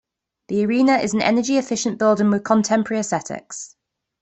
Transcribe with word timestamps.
The 0.47 0.65
arena 0.65 0.97
is 0.97 1.13
an 1.13 1.21
energy 1.21 1.57
efficient 1.59 1.99
building 1.99 2.31
with 2.31 2.43
contemporary 2.43 2.99
aesthetics. 3.01 3.75